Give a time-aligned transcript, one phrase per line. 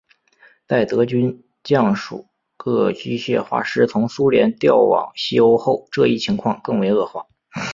[0.67, 2.25] 在德军将数
[2.57, 7.27] 个机械化师从苏联调往西欧后这一情况更为恶化。